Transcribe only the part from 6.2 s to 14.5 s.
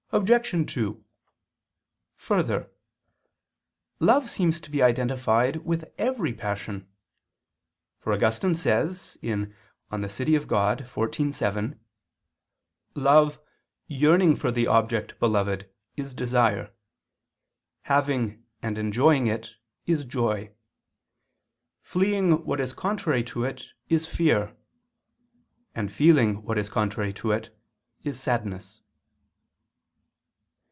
passion: for Augustine says (De Civ. Dei xiv, 7): "Love, yearning